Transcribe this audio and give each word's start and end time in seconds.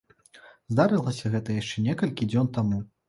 Здарылася 0.71 1.31
гэта 1.35 1.59
яшчэ 1.61 1.85
некалькі 1.89 2.29
дзён 2.33 2.53
таму. 2.59 2.81